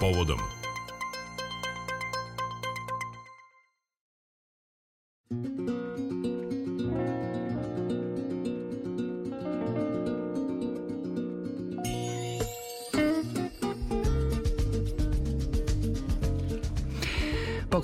[0.00, 0.55] povodom.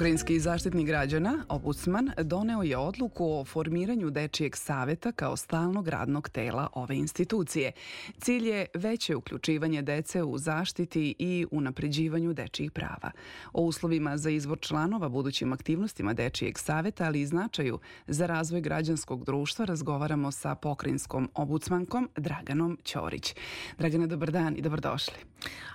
[0.02, 6.68] Pokrajinski zaštitnik građana, Obudsman, doneo je odluku o formiranju Dečijeg saveta kao stalnog radnog tela
[6.72, 7.72] ove institucije.
[8.18, 13.10] Cilj je veće uključivanje dece u zaštiti i unapređivanju dečijih prava.
[13.52, 19.24] O uslovima za izvor članova budućim aktivnostima Dečijeg saveta, ali i značaju za razvoj građanskog
[19.24, 23.34] društva razgovaramo sa pokrajinskom obudsmankom Draganom Ćorić.
[23.78, 25.16] Dragana, dobar dan i dobrodošli.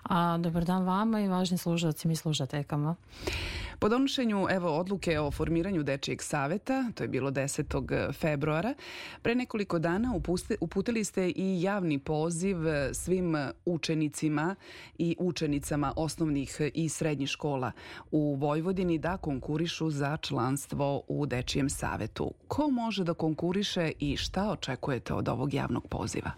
[0.03, 2.95] A, dobar dan vama i važni služavacima i služatekama.
[3.79, 4.16] Po donošenju
[4.49, 8.13] evo odluke o formiranju Dečijeg saveta, to je bilo 10.
[8.13, 8.73] februara,
[9.21, 12.57] pre nekoliko dana upuste, uputili ste i javni poziv
[12.93, 13.35] svim
[13.65, 14.55] učenicima
[14.97, 17.71] i učenicama osnovnih i srednjih škola
[18.11, 22.31] u Vojvodini da konkurišu za članstvo u Dečijem savetu.
[22.47, 26.31] Ko može da konkuriše i šta očekujete od ovog javnog poziva?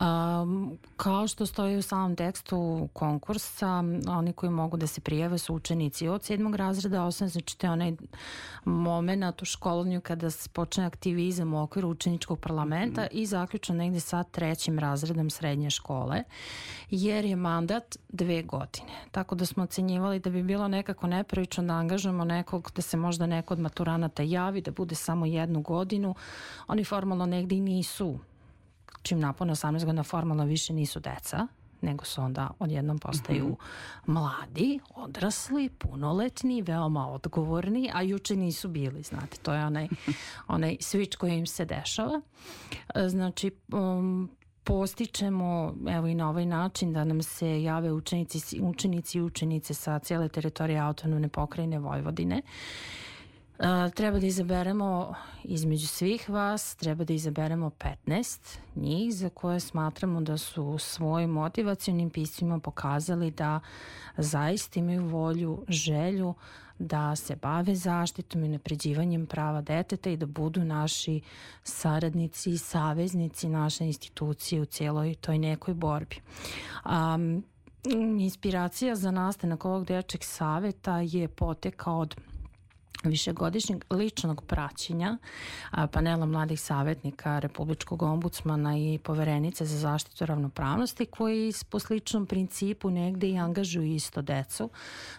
[0.00, 5.54] Um, kao što stoji u samom tekstu konkursa, oni koji mogu da se prijave su
[5.54, 7.92] učenici od sedmog razreda osam, znači to je onaj
[8.64, 13.06] moment u školovanju kada počne aktivizam u okviru učeničkog parlamenta mm.
[13.10, 16.24] i zaključno negde sa trećim razredom srednje škole,
[16.90, 18.92] jer je mandat dve godine.
[19.10, 23.26] Tako da smo ocenjivali da bi bilo nekako nepravično da angažujemo nekog, da se možda
[23.26, 26.14] neko od maturanata javi, da bude samo jednu godinu.
[26.68, 28.18] Oni formalno negde i nisu
[29.02, 31.46] čim napune 18 godina formalno više nisu deca,
[31.80, 34.12] nego su onda odjednom postaju mm -hmm.
[34.12, 39.88] mladi, odrasli, punoletni, veoma odgovorni, a juče nisu bili, znate, to je onaj,
[40.48, 42.20] onaj switch koji im se dešava.
[43.08, 44.30] Znači, um,
[44.64, 49.98] postičemo evo i na ovaj način da nam se jave učenici, učenici i učenice sa
[49.98, 52.42] cijele teritorije autonomne pokrajine Vojvodine
[53.94, 57.70] treba da izaberemo između svih vas, treba da izaberemo
[58.06, 63.60] 15 njih za koje smatramo da su svojim motivacijonim pismima pokazali da
[64.16, 66.34] zaista imaju volju, želju
[66.78, 71.20] da se bave zaštitom i napređivanjem prava deteta i da budu naši
[71.62, 76.16] saradnici i saveznici naše institucije u cijeloj toj nekoj borbi.
[76.84, 77.44] Um,
[78.20, 82.16] inspiracija za nastanak ovog dečeg saveta je potekao od
[83.04, 85.16] višegodišnjeg ličnog praćenja
[85.92, 93.28] panela mladih savjetnika Republičkog ombudsmana i poverenice za zaštitu ravnopravnosti koji po sličnom principu negde
[93.28, 94.70] i angažuju isto decu,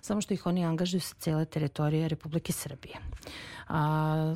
[0.01, 2.95] samo što ih oni angažuju sa cele teritorije Republike Srbije.
[3.73, 4.35] A,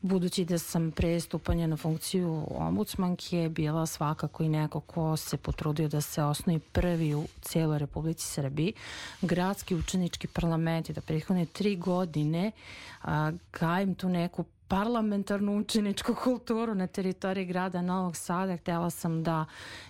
[0.00, 5.88] budući da sam pre stupanja na funkciju ombudsmanke bila svakako i neko ko se potrudio
[5.88, 8.72] da se osnovi prvi u cijeloj Republici Srbiji,
[9.22, 12.52] gradski učenički parlament je da prethodne tri godine
[13.02, 18.56] a, gajim tu neku parlamentarnu učeničku kulturu na teritoriji grada Novog Sada.
[18.56, 19.44] Htela sam da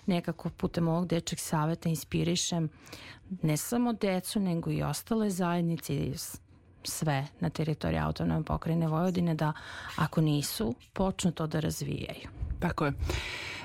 [0.05, 2.69] nekako putem ovog dečeg saveta inspirišem
[3.41, 6.13] ne samo decu, nego i ostale zajednice i
[6.87, 9.53] sve na teritoriji autonome pokrajine Vojvodine da
[9.95, 12.29] ako nisu, počnu to da razvijaju.
[12.59, 12.93] Tako je.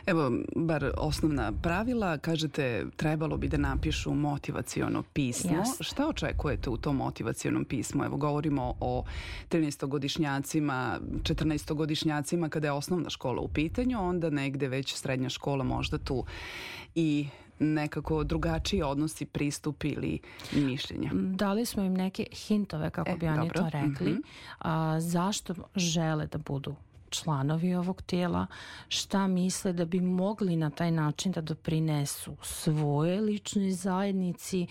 [0.06, 5.56] Evo, bar osnovna pravila, kažete trebalo bi da napišu motivaciono pismo.
[5.56, 5.84] Jasne.
[5.84, 8.04] Šta očekujete u tom motivacionom pismu?
[8.04, 9.04] Evo, govorimo o
[9.50, 16.24] 13-godišnjacima, 14-godišnjacima kada je osnovna škola u pitanju, onda negde već srednja škola možda tu
[16.94, 17.28] i
[17.60, 20.20] nekako drugačiji odnosi, pristup ili
[20.52, 21.10] mišljenja.
[21.14, 23.62] Dali smo im neke hintove, kako e, bi oni dobro.
[23.62, 24.22] to rekli, mm -hmm.
[24.58, 26.74] a, zašto žele da budu
[27.10, 28.46] članovi ovog tijela,
[28.88, 34.66] šta misle da bi mogli na taj način da doprinesu svoje ličnoj zajednici,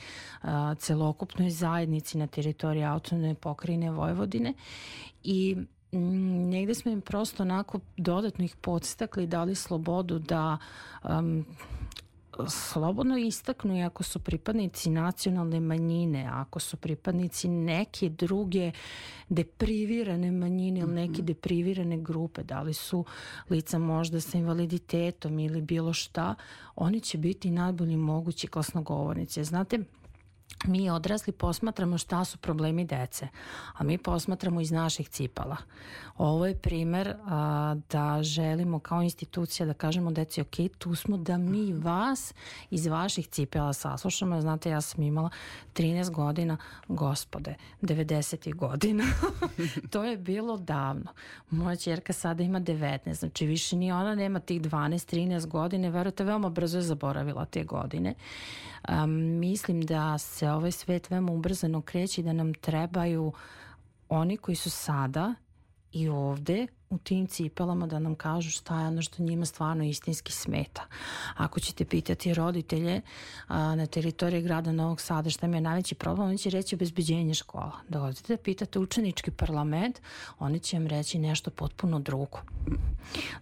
[0.77, 4.53] celokupnoj zajednici na teritoriji autonome pokrajine Vojvodine
[5.23, 5.57] i
[5.91, 10.57] negde smo im prosto onako dodatno ih podstakli dali slobodu da
[11.03, 11.45] um,
[12.47, 18.71] slobodno istaknu i ako su pripadnici nacionalne manjine, ako su pripadnici neke druge
[19.29, 21.25] deprivirane manjine ili neke mhm.
[21.25, 23.05] deprivirane grupe, da li su
[23.49, 26.35] lica možda sa invaliditetom ili bilo šta,
[26.75, 29.43] oni će biti najbolji mogući glasnogovornici.
[29.43, 29.79] Znate,
[30.65, 33.27] mi odrasli posmatramo šta su problemi dece,
[33.73, 35.57] a mi posmatramo iz naših cipala.
[36.17, 41.37] Ovo je primer a, da želimo kao institucija da kažemo deci ok, tu smo da
[41.37, 42.33] mi vas
[42.69, 44.41] iz vaših cipela saslušamo.
[44.41, 45.29] Znate, ja sam imala
[45.73, 46.57] 13 godina,
[46.87, 48.55] gospode, 90.
[48.55, 49.03] godina.
[49.91, 51.13] to je bilo davno.
[51.49, 56.49] Moja čerka sada ima 19, znači više ni ona nema tih 12-13 godine, verujte, veoma
[56.49, 58.15] brzo je zaboravila te godine.
[58.89, 63.33] Um, mislim da se ovaj svet veoma ubrzano kreće i da nam trebaju
[64.09, 65.35] oni koji su sada
[65.91, 70.31] i ovde u tim cipelama da nam kažu šta je ono što njima stvarno istinski
[70.31, 70.85] smeta.
[71.35, 73.01] Ako ćete pitati roditelje
[73.47, 77.33] a, na teritoriji grada Novog Sada šta mi je najveći problem, oni će reći obezbeđenje
[77.33, 77.71] škola.
[77.89, 80.01] Da odete da pitate učenički parlament,
[80.39, 82.39] oni će vam reći nešto potpuno drugo.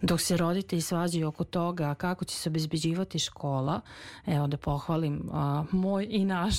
[0.01, 3.81] Dok se roditelji svađaju oko toga kako će se obezbeđivati škola,
[4.25, 6.55] evo da pohvalim a, moj i naš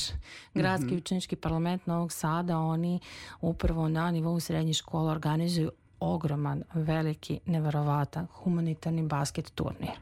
[0.54, 0.98] gradski mm -hmm.
[0.98, 3.00] učenički parlament Novog Sada, oni
[3.40, 9.98] upravo na nivou srednjih škola organizuju ogroman, veliki, neverovatan humanitarni basket turnir.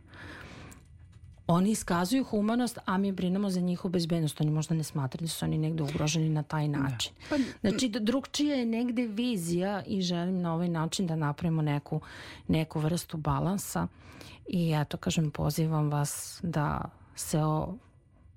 [1.46, 4.40] Oni iskazuju humanost, a mi brinemo za njihovu bezbednost.
[4.40, 6.78] Oni možda ne smatraju da su oni negde ugroženi na taj da.
[6.78, 7.12] način.
[7.30, 7.36] Da.
[7.36, 12.00] Pa, znači, drugčija je negde vizija i želim na ovaj način da napravimo neku,
[12.48, 13.86] neku vrstu balansa.
[14.48, 16.80] I eto, kažem, pozivam vas da
[17.14, 17.74] se o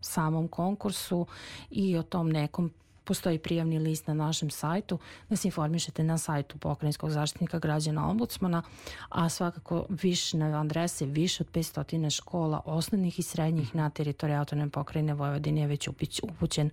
[0.01, 1.25] samom konkursu
[1.69, 2.71] i o tom nekom
[3.09, 8.61] Postoji prijavni list na našem sajtu, da se informišete na sajtu pokrajinskog zaštitnika građana ombudsmana,
[9.09, 14.69] a svakako više na adrese više od 500 škola osnovnih i srednjih na teritoriji autonome
[14.69, 15.89] pokrajine Vojvodine je već
[16.23, 16.69] upućen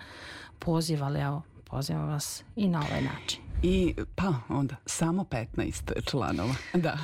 [0.58, 3.45] poziv, ali evo, pozivam vas i na ovaj način.
[3.62, 6.54] I pa onda samo 15 članova.
[6.74, 6.98] Da.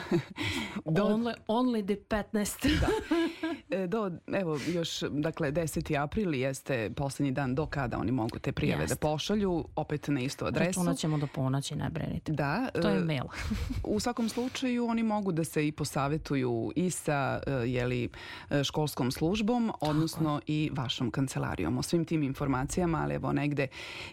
[0.84, 2.81] Do, only, only the 15.
[2.81, 2.88] da.
[3.70, 6.02] E, do, evo, još, dakle, 10.
[6.02, 8.93] april jeste poslednji dan do kada oni mogu te prijave Jest.
[8.93, 10.69] da pošalju, opet na istu adresu.
[10.69, 12.32] Računat ćemo do ponoći, ne brinite.
[12.32, 12.69] Da.
[12.82, 13.25] To je e, mail.
[13.84, 18.08] u svakom slučaju oni mogu da se i posavetuju i sa e, jeli,
[18.62, 20.44] školskom službom, odnosno Tako.
[20.46, 23.66] i vašom kancelarijom o svim tim informacijama, ali evo negde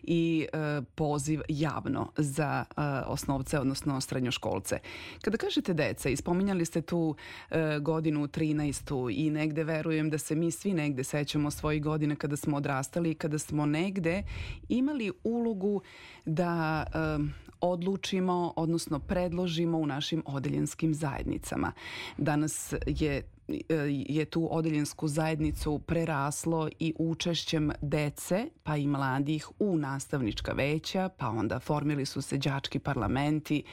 [0.03, 0.47] i
[0.95, 4.80] poziv javno za uh, osnovce, odnosno srednjoškolce.
[5.22, 9.14] Kada kažete deca, ispominjali ste tu uh, godinu 13.
[9.16, 13.16] i negde verujem da se mi svi negde sećamo svojih godina kada smo odrastali i
[13.16, 14.24] kada smo negde
[14.70, 15.81] imali ulogu
[16.26, 17.26] da uh,
[17.62, 21.72] odlučimo, odnosno predložimo u našim odeljenskim zajednicama.
[22.18, 23.24] Danas je
[24.07, 31.30] je tu odeljensku zajednicu preraslo i učešćem dece pa i mladih u nastavnička veća, pa
[31.30, 33.63] onda formili su se đački parlamenti,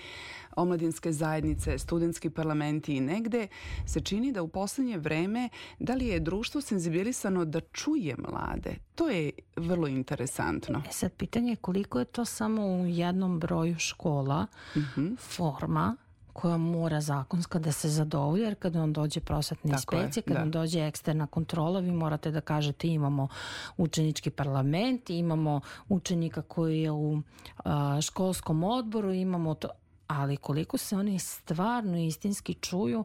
[0.57, 3.49] omladinske zajednice, studentski parlamenti i negde
[3.87, 8.77] se čini da u poslednje vreme da li je društvo senzibilisano da čuje mlade.
[8.95, 10.83] To je vrlo interesantno.
[10.89, 14.47] E sad, pitanje je koliko je to samo u jednom broju škola
[14.77, 15.01] mhm.
[15.01, 15.17] -huh.
[15.19, 15.97] forma
[16.37, 20.51] koja mora zakonska da se zadovolje, jer kada vam dođe prosvetna inspekcija, kada da.
[20.51, 23.29] dođe eksterna kontrola, vi morate da kažete imamo
[23.77, 27.23] učenički parlament, imamo učenika koji je u
[27.65, 29.69] a, školskom odboru, imamo to,
[30.07, 33.05] ali koliko se oni stvarno istinski čuju,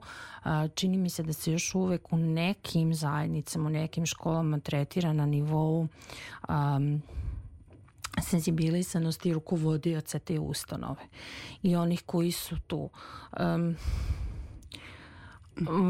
[0.76, 5.26] čini mi se da se još uvek u nekim zajednicama, u nekim školama tretira na
[5.26, 5.88] nivou
[6.50, 7.02] um,
[8.22, 11.04] senzibilisanosti rukovodioca te ustanove
[11.62, 12.90] i onih koji su tu.
[13.40, 13.76] Um,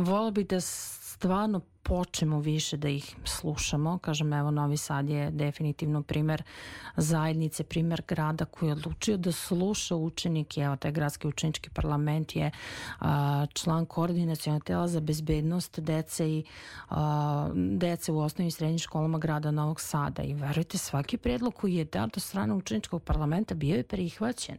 [0.05, 0.61] Vola bi da
[1.21, 3.97] stvarno počnemo više da ih slušamo.
[3.97, 6.43] Kažem, evo, Novi Sad je definitivno primer
[6.97, 10.61] zajednice, primer grada koji je odlučio da sluša učenike.
[10.61, 12.51] Evo, taj gradski učenički parlament je
[12.99, 16.43] a, član koordinacijalnog tela za bezbednost dece i
[16.89, 20.23] a, dece u osnovnim i srednjim školama grada Novog Sada.
[20.23, 24.57] I verujte, svaki predlog koji je dat od strane učeničkog parlamenta bio je prihvaćen.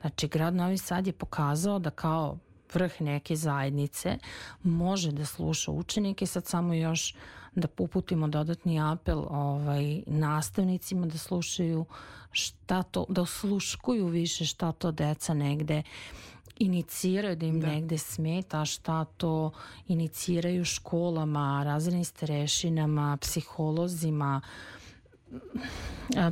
[0.00, 2.38] Znači, grad Novi Sad je pokazao da kao
[2.74, 4.18] vrh neke zajednice
[4.62, 6.26] može da sluša učenike.
[6.26, 7.14] Sad samo još
[7.54, 11.84] da uputimo dodatni apel ovaj, nastavnicima da slušaju
[12.32, 15.82] šta to, da osluškuju više šta to deca negde
[16.58, 17.66] iniciraju da im da.
[17.66, 19.50] negde smeta, šta to
[19.88, 24.40] iniciraju školama, razrednim starešinama, psiholozima.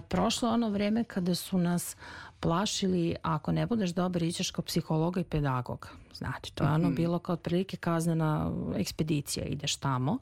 [0.08, 1.96] Prošlo ono vreme kada su nas
[2.40, 5.88] plašili ako ne budeš dobar ićeš kod psihologa i pedagoga.
[6.14, 6.94] Znači, to je ono mhm.
[6.94, 9.44] bilo kao otprilike kaznena ekspedicija.
[9.44, 10.18] Ideš tamo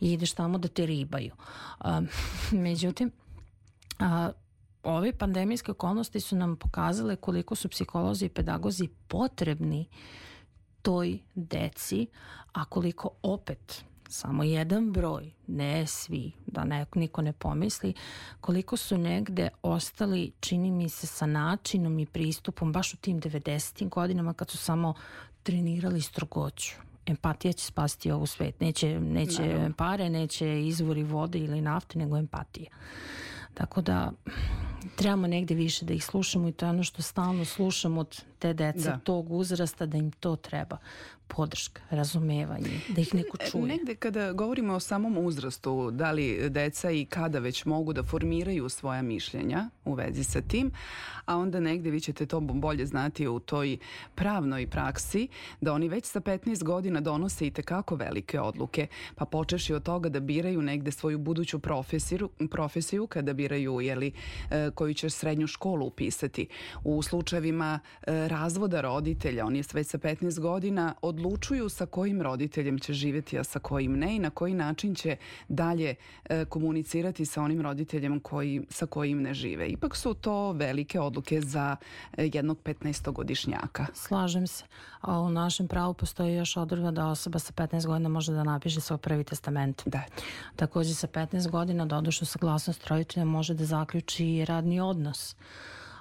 [0.00, 1.32] i ideš tamo da te ribaju.
[1.84, 2.08] Um,
[2.66, 3.10] međutim,
[3.98, 4.30] a,
[4.82, 9.88] ove pandemijske okolnosti su nam pokazale koliko su psiholozi i pedagozi potrebni
[10.82, 12.06] toj deci,
[12.52, 17.94] a koliko opet samo jedan broj, ne svi, da ne, niko ne pomisli,
[18.40, 23.88] koliko su negde ostali, čini mi se, sa načinom i pristupom baš u tim 90.
[23.88, 24.94] godinama kad su samo
[25.42, 26.74] trenirali strogoću
[27.06, 28.60] empatija će spasti ovu svet.
[28.60, 29.74] Neće, neće Naravno.
[29.76, 32.70] pare, neće izvori vode ili nafte, nego empatija.
[33.54, 34.12] Tako da
[34.96, 38.52] trebamo negde više da ih slušamo i to je ono što stalno slušamo od te
[38.52, 38.98] dece da.
[39.04, 40.78] tog uzrasta da im to treba
[41.28, 43.64] podrška, razumevanje, da ih neko e, čuje.
[43.64, 48.68] Negde kada govorimo o samom uzrastu, da li deca i kada već mogu da formiraju
[48.68, 50.70] svoja mišljenja u vezi sa tim,
[51.24, 53.78] a onda negde vi ćete to bolje znati u toj
[54.14, 55.28] pravnoj praksi,
[55.60, 60.08] da oni već sa 15 godina donose i tekako velike odluke, pa počeši od toga
[60.08, 64.12] da biraju negde svoju buduću profesiju, profesiju kada biraju jeli,
[64.50, 66.46] e, koju će srednju školu upisati.
[66.84, 72.78] U slučajevima e, razvoda roditelja, oni je već sa 15 godina odlučuju sa kojim roditeljem
[72.78, 75.16] će živeti, a sa kojim ne i na koji način će
[75.48, 79.68] dalje e, komunicirati sa onim roditeljem koji, sa kojim ne žive.
[79.68, 81.76] Ipak su to velike odluke za
[82.16, 83.86] e, jednog 15-godišnjaka.
[83.94, 84.64] Slažem se.
[85.00, 88.80] A u našem pravu postoji još odredba da osoba sa 15 godina može da napiše
[88.80, 89.82] svoj prvi testament.
[89.86, 90.02] Da.
[90.56, 95.36] Takođe sa 15 godina da odušu saglasnost roditelja može da zaključi radni odnos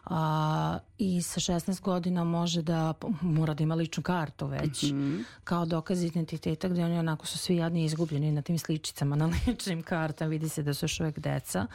[0.05, 5.24] a, i sa 16 godina može da mora da ima ličnu kartu već mm -hmm.
[5.43, 9.83] kao dokaz identiteta gde oni onako su svi jadni izgubljeni na tim sličicama na ličnim
[9.83, 11.67] kartama vidi se da su još uvek deca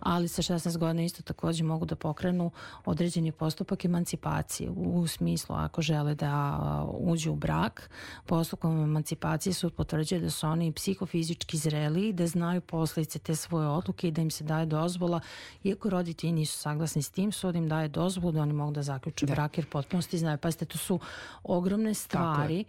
[0.00, 2.50] ali sa 16 godina isto takođe mogu da pokrenu
[2.84, 6.58] određeni postupak emancipacije u smislu ako žele da
[6.98, 7.90] uđu u brak
[8.26, 14.08] postupkom emancipacije su potvrđuje da su oni psihofizički zreli da znaju posledice te svoje odluke
[14.08, 15.20] i da im se daje dozvola
[15.64, 18.82] iako roditelji nisu saglasni s tim su da im daje dozvolu da oni mogu da
[18.82, 19.34] zaključe da.
[19.34, 20.38] brak jer potpunosti znaju.
[20.38, 21.00] Pazite, to su
[21.42, 22.64] ogromne stvari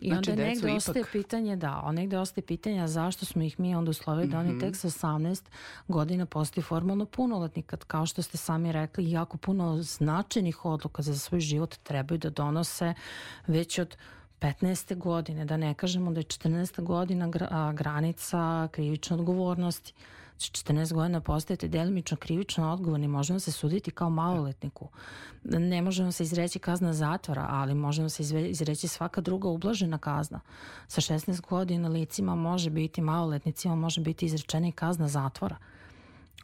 [0.00, 1.12] i znači, onda negde ostaje ipak...
[1.12, 4.32] pitanje, da, on negde ostaje pitanja zašto smo ih mi onda uslovili mm -hmm.
[4.32, 4.60] da oni mhm.
[4.60, 5.42] tek sa 18
[5.88, 11.18] godina postaju formalno punoletni, kad kao što ste sami rekli, jako puno značajnih odluka za
[11.18, 12.94] svoj život trebaju da donose
[13.46, 13.96] već od
[14.40, 14.96] 15.
[14.96, 16.82] godine, da ne kažemo da je 14.
[16.82, 17.30] godina
[17.72, 19.92] granica krivične odgovornosti.
[20.48, 24.88] 14 godina postajete delimično krivično odgovorni, možemo se suditi kao maloletniku.
[25.44, 30.40] Ne možemo se izreći kazna zatvora, ali možemo se izreći svaka druga ublažena kazna.
[30.88, 35.56] Sa 16 godina licima može biti maloletnicima, može biti izrečena i kazna zatvora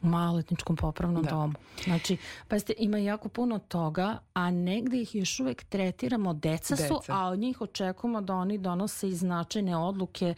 [0.01, 1.29] u maloletničkom popravnom da.
[1.29, 1.53] domu.
[1.83, 6.87] Znači, pa ste, ima jako puno toga, a negde ih još uvek tretiramo, deca, deca.
[6.87, 10.33] su, a od njih očekujemo da oni donose i značajne odluke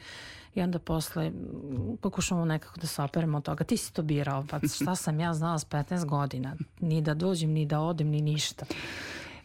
[0.56, 1.32] i onda posle
[2.01, 3.63] pokušamo nekako da se operemo od toga.
[3.63, 6.56] Ti si to birao, pa šta sam ja znala s 15 godina?
[6.80, 8.66] Ni da dođem, ni da odem, ni ništa.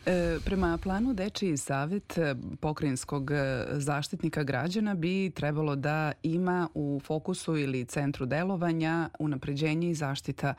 [0.06, 7.00] E, prema planu Dečiji savet e, pokrajinskog e, zaštitnika građana bi trebalo da ima u
[7.04, 10.54] fokusu ili centru delovanja unapređenje i zaštita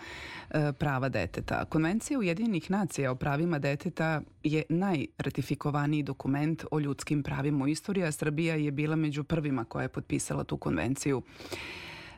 [0.78, 1.66] prava deteta.
[1.66, 8.12] Konvencija Ujedinjenih nacija o pravima deteta je najratifikovaniji dokument o ljudskim pravima u istoriji, a
[8.12, 11.22] Srbija je bila među prvima koja je potpisala tu konvenciju.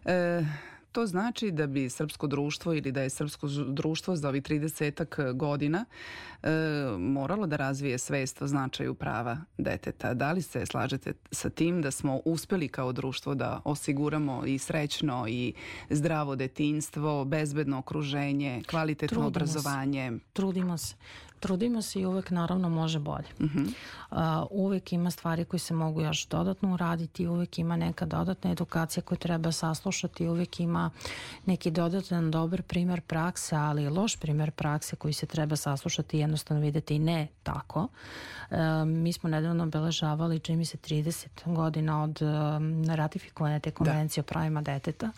[0.06, 0.42] E,
[0.98, 5.86] To znači da bi srpsko društvo ili da je srpsko društvo za ovih 30 godina
[6.44, 6.50] e,
[7.00, 10.14] moralo da razvije svest o značaju prava deteta.
[10.14, 15.26] Da li se slažete sa tim da smo uspeli kao društvo da osiguramo i srećno
[15.28, 15.54] i
[15.90, 20.12] zdravo detinstvo, bezbedno okruženje, kvalitetno Trudimo obrazovanje?
[20.12, 20.34] Se.
[20.34, 20.96] Trudimo se.
[21.40, 23.28] Trudimo se i uvek naravno može bolje.
[23.40, 23.74] Uh -huh.
[24.12, 29.04] uh, uvek ima stvari koje se mogu još dodatno uraditi, uvek ima neka dodatna edukacija
[29.04, 30.90] koju treba saslušati, uvek ima
[31.46, 36.20] neki dodatan dobar primer prakse, ali i loš primer prakse koji se treba saslušati i
[36.20, 37.88] jednostavno videti ne tako.
[38.50, 44.26] Uh, mi smo nedavno obeležavali, čini se 30 godina od um, ratifikovane te konvencije da.
[44.26, 45.12] o pravima deteta,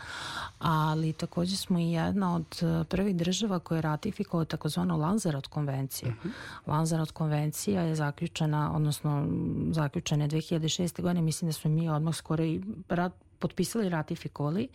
[0.60, 6.09] ali takođe smo i jedna od uh, prvih država koja je ratifikovao takozvanu Lanzarot konvenciju
[6.10, 6.32] Uh -huh.
[6.68, 9.28] Lanzarot konvencija je zaključena, odnosno
[9.72, 11.02] zaključena je 2006.
[11.02, 14.68] godine, mislim da smo mi odmah skoro i rat, potpisali i ratifikovali.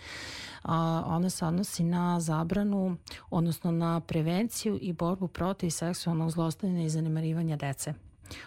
[0.62, 2.96] A, ona se odnosi na zabranu,
[3.30, 7.94] odnosno na prevenciju i borbu protiv seksualnog zlostavljanja i zanemarivanja dece.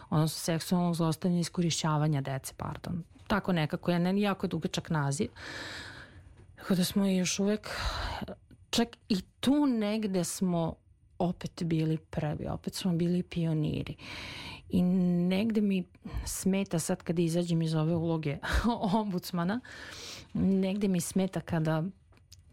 [0.09, 3.03] Odnosno seksualnog zlostavljanja i iskorišćavanja dece, pardon.
[3.27, 5.29] Tako nekako je, ne, jako je dugačak naziv.
[6.55, 7.69] Tako da smo još uvek,
[8.69, 10.75] čak i tu negde smo
[11.19, 13.95] opet bili prvi, opet smo bili pioniri.
[14.69, 15.83] I negde mi
[16.25, 18.37] smeta sad kada izađem iz ove uloge
[18.93, 19.59] ombudsmana,
[20.33, 21.83] negde mi smeta kada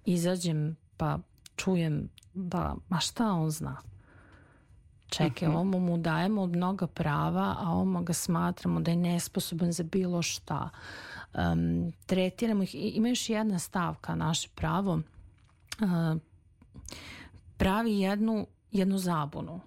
[0.04, 1.18] izađem pa
[1.56, 3.76] čujem da, ma šta on zna?
[5.08, 5.62] Čekaj, uh mhm.
[5.62, 5.78] -huh.
[5.78, 10.70] mu dajemo od mnoga prava, a ovo ga smatramo da je nesposoban za bilo šta.
[11.34, 15.00] Um, tretiramo ih, ima još jedna stavka, naše pravo,
[15.80, 16.20] uh,
[17.56, 19.60] pravi jednu jednu zabunu.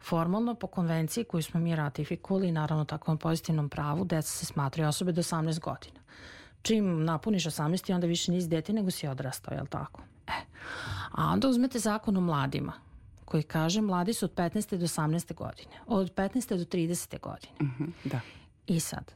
[0.00, 5.12] Formalno po konvenciji koju smo mi ratifikovali, naravno takvom pozitivnom pravu, deca se smatraju osobe
[5.12, 6.00] do 18 godina.
[6.62, 10.02] Čim napuniš 18 onda više nisi dete nego si odrastao, je li tako?
[10.26, 10.40] E.
[11.12, 12.72] A onda uzmete zakon o mladima
[13.24, 14.76] koji kaže mladi su od 15.
[14.76, 15.34] do 18.
[15.34, 16.56] godine, od 15.
[16.56, 17.20] do 30.
[17.20, 17.52] godine.
[17.62, 18.20] Mhm, -huh, da.
[18.66, 19.12] I sad,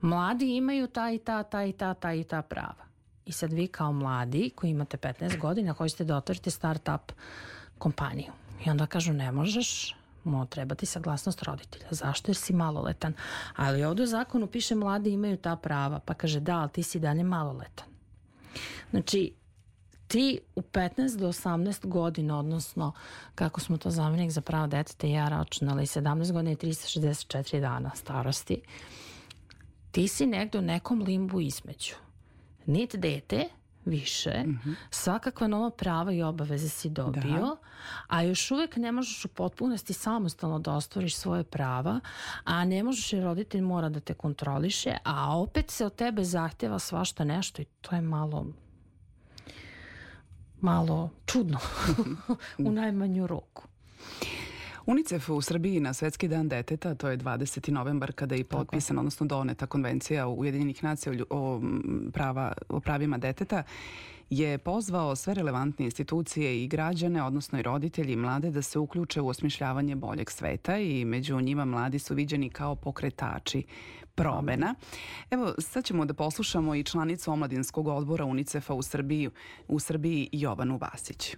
[0.00, 2.88] mladi imaju ta i ta, ta i ta, ta i ta prava.
[3.26, 7.12] I sad vi kao mladi koji imate 15 godina hoćete da otvorite start-up
[7.78, 8.32] kompaniju.
[8.66, 11.86] I onda kažu ne možeš, mo treba ti saglasnost roditelja.
[11.90, 12.30] Zašto?
[12.30, 13.14] Jer si maloletan.
[13.56, 16.00] Ali ovdje u zakonu piše mladi imaju ta prava.
[16.00, 17.86] Pa kaže da, ali ti si dalje maloletan.
[18.90, 19.32] Znači,
[20.08, 22.92] ti u 15 do 18 godina, odnosno
[23.34, 27.90] kako smo to zamenik za pravo deteta i ja računali, 17 godina i 364 dana
[27.94, 28.60] starosti,
[29.90, 31.94] ti si negde u nekom limbu između.
[32.66, 33.48] Nit dete,
[33.88, 34.74] više, mm -hmm.
[34.90, 37.56] svakakva nova prava i obaveze si dobio, da.
[38.08, 42.00] a još uvek ne možeš u potpunosti samostalno da ostvariš svoje prava,
[42.44, 46.78] a ne možeš jer roditelj mora da te kontroliše, a opet se od tebe zahteva
[46.78, 48.46] svašta nešto i to je malo
[50.60, 51.58] malo čudno
[52.58, 53.64] u najmanju roku.
[54.88, 57.70] UNICEF u Srbiji na Svetski dan deteta, to je 20.
[57.70, 61.60] novembar kada je potpisana, odnosno doneta konvencija Ujedinjenih nacija o,
[62.12, 63.62] prava, o pravima deteta,
[64.30, 69.20] je pozvao sve relevantne institucije i građane, odnosno i roditelji i mlade da se uključe
[69.20, 73.62] u osmišljavanje boljeg sveta i među njima mladi su viđeni kao pokretači
[74.14, 74.74] promena.
[75.30, 79.30] Evo, sad ćemo da poslušamo i članicu omladinskog odbora UNICEF-a u Srbiji,
[79.68, 81.36] u Srbiji Jovanu Vasić.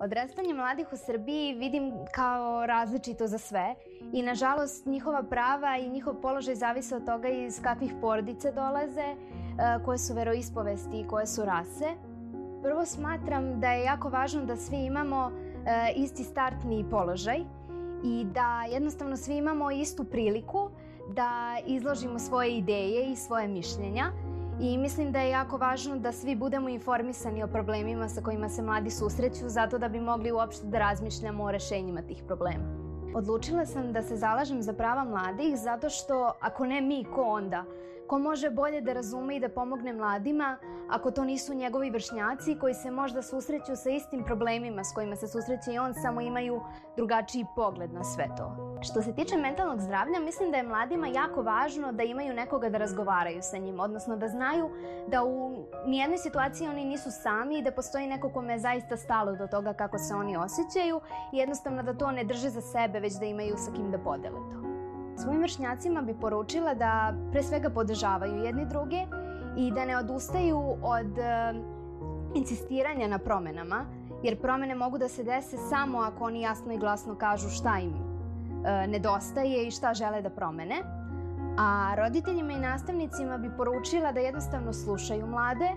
[0.00, 3.74] Odrastanje mladih u Srbiji vidim kao različito za sve
[4.12, 9.16] i nažalost njihova prava i njihov položaj zavise od toga iz kakvih porodice dolaze, e,
[9.84, 11.94] koje su veroispovesti i koje su rase.
[12.62, 15.30] Prvo smatram da je jako važno da svi imamo
[15.66, 17.38] e, isti startni položaj
[18.04, 20.70] i da jednostavno svi imamo istu priliku
[21.14, 24.12] da izložimo svoje ideje i svoje mišljenja
[24.60, 28.62] i mislim da je jako važno da svi budemo informisani o problemima sa kojima se
[28.62, 32.64] mladi susreću zato da bi mogli uopšte da razmišljamo o rešenjima tih problema.
[33.14, 37.64] Odlučila sam da se zalažem za prava mladih zato što ako ne mi, ko onda?
[38.08, 40.56] Ko može bolje da razume i da pomogne mladima
[40.90, 45.28] ako to nisu njegovi vršnjaci koji se možda susreću sa istim problemima s kojima se
[45.28, 46.60] susreće i on, samo imaju
[46.96, 48.78] drugačiji pogled na sve to.
[48.82, 52.78] Što se tiče mentalnog zdravlja, mislim da je mladima jako važno da imaju nekoga da
[52.78, 54.70] razgovaraju sa njim, odnosno da znaju
[55.08, 59.36] da u nijednoj situaciji oni nisu sami i da postoji neko kome je zaista stalo
[59.36, 61.00] do toga kako se oni osjećaju
[61.32, 64.40] i jednostavno da to ne drže za sebe, već da imaju sa kim da podele
[64.50, 64.67] to.
[65.22, 69.06] Svojim vršnjacima bi poručila da pre svega podržavaju jedni druge
[69.56, 71.56] i da ne odustaju od uh,
[72.34, 73.86] insistiranja na promenama,
[74.22, 77.92] jer promene mogu da se dese samo ako oni jasno i glasno kažu šta im
[77.92, 80.76] uh, nedostaje i šta žele da promene.
[81.58, 85.68] A roditeljima i nastavnicima bi poručila da jednostavno slušaju mlade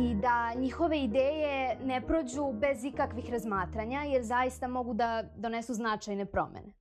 [0.00, 6.26] i da njihove ideje ne prođu bez ikakvih razmatranja, jer zaista mogu da donesu značajne
[6.26, 6.72] promene.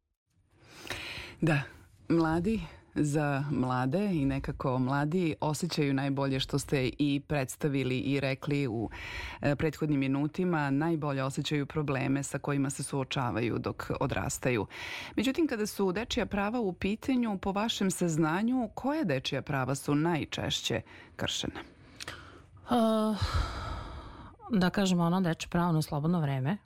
[1.42, 1.62] Da,
[2.10, 2.62] mladi
[2.96, 8.90] za mlade i nekako mladi osjećaju najbolje što ste i predstavili i rekli u
[9.42, 14.68] e, prethodnim minutima, najbolje osjećaju probleme sa kojima se suočavaju dok odrastaju.
[15.16, 20.82] Međutim, kada su dečija prava u pitanju, po vašem saznanju, koje dečija prava su najčešće
[21.16, 21.62] kršene?
[22.70, 23.18] Uh,
[24.52, 26.58] da kažemo ono dečje pravo na slobodno vreme.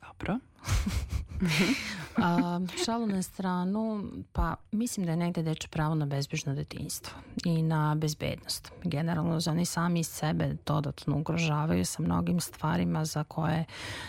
[0.00, 0.38] Dobro.
[2.16, 7.62] A, šalu na stranu, pa mislim da je negde deče pravo na bezbežno detinjstvo i
[7.62, 8.72] na bezbednost.
[8.84, 13.64] Generalno, oni sami sebe dodatno ugrožavaju sa mnogim stvarima za koje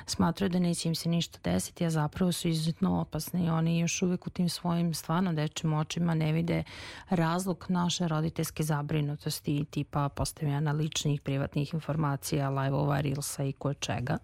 [0.06, 4.02] smatraju da neće im se ništa desiti, a zapravo su izuzetno opasni i oni još
[4.02, 6.64] uvek u tim svojim stvarno dečim očima ne vide
[7.10, 14.18] razlog naše roditeljske zabrinutosti tipa postavljanja ličnih privatnih informacija, live-ova, reelsa i koje čega.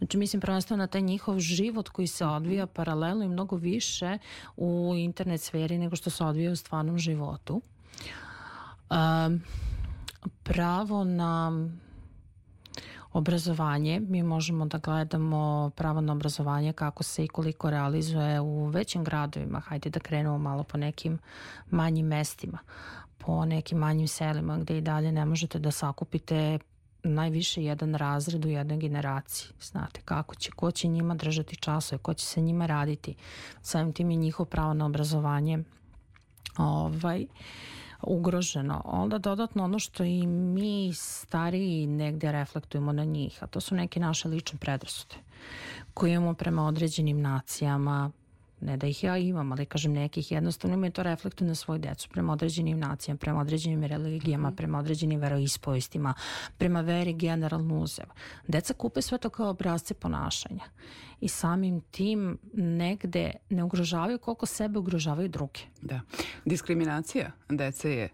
[0.00, 4.18] Znači, mislim, prvenstveno na taj njihov život koji se odvija paralelno i mnogo više
[4.56, 7.60] u internet sferi nego što se odvija u stvarnom životu.
[8.90, 9.42] Um,
[10.42, 11.68] pravo na
[13.12, 19.04] obrazovanje, mi možemo da gledamo pravo na obrazovanje kako se i koliko realizuje u većim
[19.04, 21.18] gradovima, hajde da krenemo malo po nekim
[21.70, 22.58] manjim mestima,
[23.18, 26.58] po nekim manjim selima gde i dalje ne možete da sakupite
[27.02, 29.52] najviše jedan razred u jednoj generaciji.
[29.60, 33.14] Znate kako će, ko će njima držati časove, ko će se njima raditi.
[33.62, 35.58] Samim tim je njihov pravo na obrazovanje
[36.58, 37.26] ovaj,
[38.02, 38.82] ugroženo.
[38.84, 44.00] Onda dodatno ono što i mi stariji negde reflektujemo na njih, a to su neke
[44.00, 45.14] naše lične predrasude
[45.94, 48.10] koje imamo prema određenim nacijama,
[48.60, 52.08] ne da ih ja imam, ali kažem nekih jednostavno imaju to reflektu na svoju decu
[52.08, 56.14] prema određenim nacijama, prema određenim religijama, mm prema određenim veroispovestima,
[56.58, 58.14] prema veri generalno uzeva.
[58.48, 60.64] Deca kupe sve to kao obrazce ponašanja
[61.20, 65.60] i samim tim negde ne ugrožavaju koliko sebe ugrožavaju druge.
[65.82, 66.00] Da.
[66.44, 68.08] Diskriminacija dece je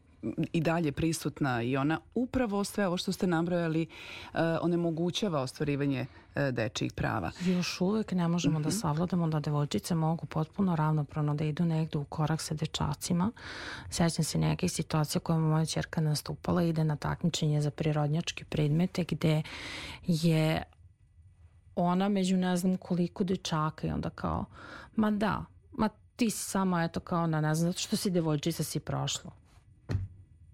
[0.53, 6.43] i dalje prisutna i ona upravo sve ovo što ste nabrojali uh, onemogućava ostvarivanje uh,
[6.53, 7.31] dečijih prava.
[7.41, 8.65] Još uvek ne možemo mm -hmm.
[8.65, 8.79] da mhm.
[8.79, 13.31] savladamo da devojčice mogu potpuno ravnopravno da idu negde u korak sa dečacima.
[13.91, 19.43] Sećam se nekih situacija koje moja čerka nastupala, ide na takmičenje za prirodnjačke predmete gde
[20.07, 20.62] je
[21.77, 24.45] ona među ne znam koliko dečaka i onda kao,
[24.97, 28.65] ma da, ma ti si samo eto kao na ne znam, zato što si devojčica
[28.65, 29.31] si prošlo.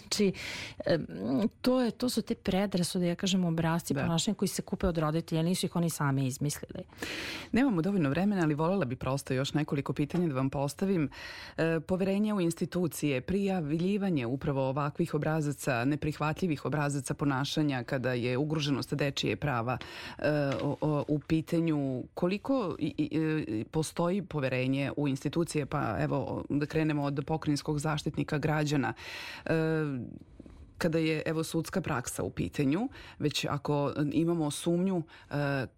[0.00, 0.32] znači,
[1.60, 4.02] to, je, to su te predrasude, ja kažem, obrazci da.
[4.02, 6.84] ponašanja koji se kupe od roditelja, nisu ih oni sami izmislili.
[7.52, 11.08] Nemamo dovoljno vremena, ali voljela bi prosto još nekoliko pitanja da vam postavim.
[11.56, 19.36] E, poverenje u institucije, prijavljivanje upravo ovakvih obrazaca, neprihvatljivih obrazaca ponašanja kada je ugroženost dečije
[19.36, 19.78] prava
[20.18, 20.30] e,
[20.62, 23.18] o, o, u pitanju, koliko i, i,
[23.60, 28.92] e, postoji poverenje u institucije, pa evo da krenemo od pokrinjskog zaštitnika građana.
[29.44, 29.53] E,
[30.78, 32.88] kada je evo sudska praksa u pitanju,
[33.18, 35.34] već ako imamo sumnju e,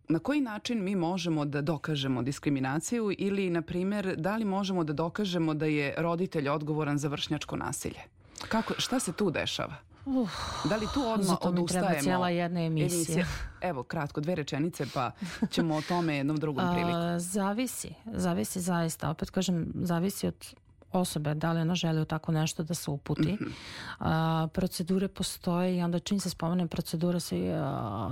[0.08, 4.92] na koji način mi možemo da dokažemo diskriminaciju ili na primer da li možemo da
[4.92, 8.00] dokažemo da je roditelj odgovoran za vršnjačko nasilje?
[8.48, 9.74] Kako, šta se tu dešava?
[10.06, 10.30] Uh,
[10.64, 12.96] da li tu odmah Zato mi treba cijela jedna emisija.
[12.96, 13.26] emisija.
[13.60, 15.10] Evo, kratko, dve rečenice pa
[15.50, 16.98] ćemo o tome jednom drugom priliku.
[17.14, 19.10] A, zavisi, zavisi zaista.
[19.10, 20.54] Opet kažem, zavisi od
[20.98, 23.32] osobe, da li ona želi u tako nešto da se uputi.
[23.32, 23.52] Mm -hmm.
[23.98, 27.36] a, procedure postoje i onda čim se spomene procedura se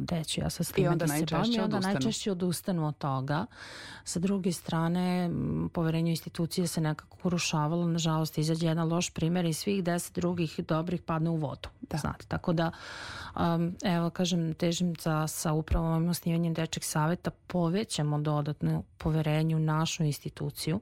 [0.00, 1.94] deći, ja sa s time da se bavim i onda odustanu.
[1.94, 3.46] najčešće odustanu od toga.
[4.04, 5.30] Sa druge strane,
[5.72, 11.02] poverenje institucije se nekako urušavalo, nažalost izađe jedan loš primer i svih deset drugih dobrih
[11.02, 11.68] padne u vodu.
[11.80, 11.98] Da.
[11.98, 12.70] Znate, tako da
[13.36, 19.58] um, evo kažem, težim za, sa upravo ovim osnivanjem dečeg saveta povećamo dodatno poverenje u
[19.58, 20.80] našu instituciju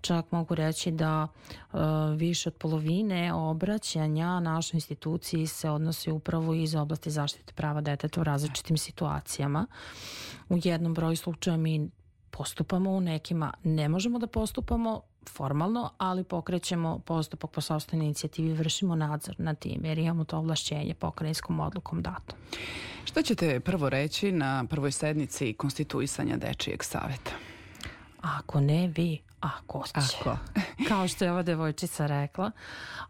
[0.00, 1.76] čak mogu reći da e,
[2.16, 8.24] više od polovine obraćanja našoj instituciji se odnosi upravo iz oblasti zaštite prava deteta u
[8.24, 9.66] različitim situacijama.
[10.48, 11.90] U jednom broju slučaja mi
[12.30, 18.94] postupamo, u nekima ne možemo da postupamo formalno, ali pokrećemo postupak po sobstvenoj inicijativi, vršimo
[18.94, 22.34] nadzor na tim jer imamo to ovlašćenje pokrajinskom odlukom dato.
[23.04, 27.30] Šta ćete prvo reći na prvoj sednici konstituisanja Dečijeg saveta?
[28.20, 29.92] Ako ne vi, ako će.
[30.20, 30.36] Ako.
[30.88, 32.50] Kao što je ova devojčica rekla,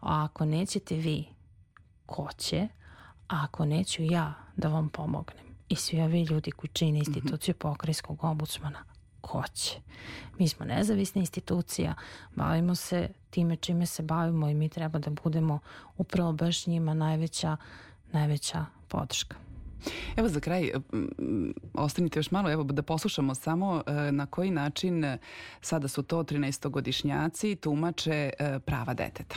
[0.01, 1.25] a ako nećete vi,
[2.05, 2.67] ko će?
[3.27, 6.97] A ako neću ja da vam pomognem i svi ovi ljudi koji čine mhm.
[6.97, 8.83] instituciju pokrajskog ombudsmana,
[9.21, 9.79] ko će?
[10.37, 11.95] Mi smo nezavisna institucija,
[12.35, 15.59] bavimo se time čime se bavimo i mi treba da budemo
[15.97, 17.57] upravo baš njima najveća,
[18.11, 19.48] najveća podrška.
[20.15, 20.71] Evo za kraj,
[21.73, 25.17] ostanite još malo, evo da poslušamo samo e, na koji način e,
[25.61, 29.35] sada su to 13-godišnjaci tumače e, prava deteta.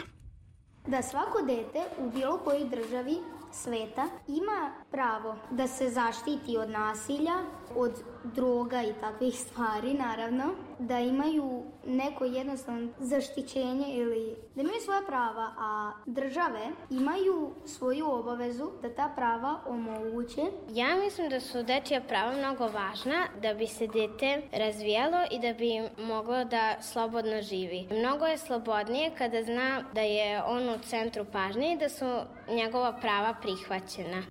[0.87, 3.17] Da svako dete u bilo kojoj državi
[3.53, 7.35] sveta ima pravo da se zaštiti od nasilja,
[7.77, 7.93] od
[8.25, 10.45] droga i takvih stvari, naravno,
[10.79, 16.61] da imaju neko jednostavno zaštićenje ili da imaju svoja prava, a države
[16.91, 20.43] imaju svoju obavezu da ta prava omoguće.
[20.71, 25.53] Ja mislim da su dečija prava mnogo važna da bi se dete razvijalo i da
[25.53, 27.88] bi moglo da slobodno živi.
[27.91, 32.07] Mnogo je slobodnije kada zna da je on u centru pažnje i da su
[32.55, 34.23] njegova prava prihvaćena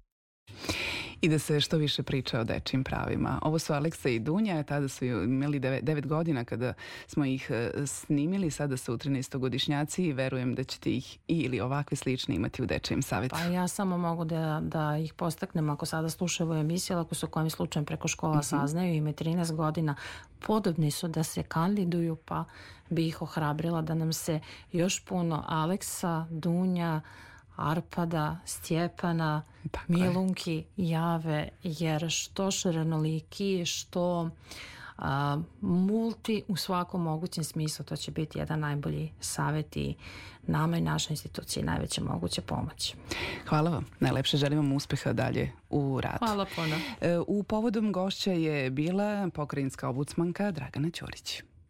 [1.21, 3.39] i da se što više priča o dečim pravima.
[3.41, 6.73] Ovo su Aleksa i Dunja, tada su imali 9 godina kada
[7.07, 11.97] smo ih e, snimili, sada su u 13-godišnjaci i verujem da ćete ih ili ovakve
[11.97, 13.35] slične imati u dečijem savjetu.
[13.35, 17.49] Pa ja samo mogu da, da ih postaknem ako sada slušaju emisiju, ako su kojim
[17.49, 18.49] slučajem preko škola mm -hmm.
[18.49, 19.95] saznaju, imaju 13 godina,
[20.39, 22.45] podobni su da se kandiduju, pa
[22.89, 24.39] bi ih ohrabrila da nam se
[24.71, 27.01] još puno Aleksa, Dunja,
[27.61, 30.89] Arpada, Stjepana, Tako Milunki je.
[30.89, 34.29] jave, jer što šarenoliki, što
[34.97, 39.95] a, multi u svakom mogućem smislu, to će biti jedan najbolji savjet i
[40.47, 42.95] nama i našoj instituciji najveća moguća pomoć.
[43.47, 43.85] Hvala vam.
[43.99, 46.17] Najlepše želim vam uspeha dalje u radu.
[46.19, 46.75] Hvala puno.
[47.01, 51.41] E, u povodom gošća je bila pokrajinska obucmanka Dragana Ćorić.